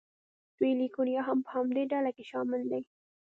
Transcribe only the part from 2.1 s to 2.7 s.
کې شامل